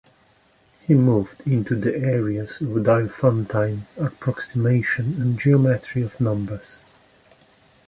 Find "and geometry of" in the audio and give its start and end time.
5.21-6.19